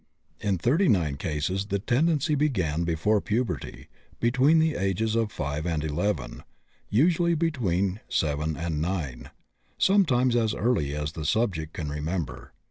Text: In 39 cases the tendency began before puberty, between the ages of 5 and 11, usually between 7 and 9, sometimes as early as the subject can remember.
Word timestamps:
In 0.39 0.57
39 0.57 1.17
cases 1.17 1.67
the 1.67 1.77
tendency 1.77 2.33
began 2.33 2.85
before 2.85 3.21
puberty, 3.21 3.87
between 4.19 4.57
the 4.57 4.73
ages 4.73 5.13
of 5.15 5.31
5 5.31 5.67
and 5.67 5.83
11, 5.83 6.41
usually 6.89 7.35
between 7.35 7.99
7 8.09 8.57
and 8.57 8.81
9, 8.81 9.29
sometimes 9.77 10.35
as 10.35 10.55
early 10.55 10.95
as 10.95 11.11
the 11.11 11.23
subject 11.23 11.73
can 11.73 11.89
remember. 11.89 12.51